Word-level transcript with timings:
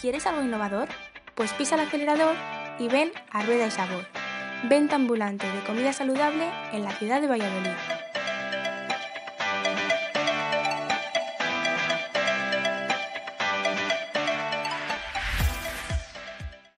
¿Quieres 0.00 0.26
algo 0.26 0.42
innovador? 0.42 0.88
Pues 1.34 1.52
pisa 1.54 1.74
el 1.74 1.80
acelerador 1.80 2.36
y 2.78 2.86
ven 2.86 3.10
a 3.32 3.42
Rueda 3.42 3.66
y 3.66 3.70
Sabor, 3.72 4.06
venta 4.68 4.94
ambulante 4.94 5.50
de 5.50 5.60
comida 5.64 5.92
saludable 5.92 6.48
en 6.72 6.84
la 6.84 6.92
ciudad 6.92 7.20
de 7.20 7.26
Valladolid. 7.26 7.97